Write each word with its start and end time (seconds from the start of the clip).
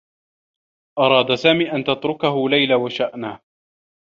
أراد 0.99 1.33
سامي 1.35 1.71
أن 1.71 1.83
تتركه 1.83 2.49
ليلى 2.49 2.75
و 2.75 2.89
شأنه. 2.89 3.39